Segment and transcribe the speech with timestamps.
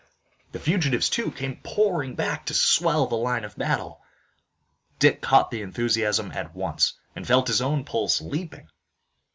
[0.51, 4.01] The fugitives too came pouring back to swell the line of battle.
[4.97, 8.67] Dick caught the enthusiasm at once, and felt his own pulses leaping.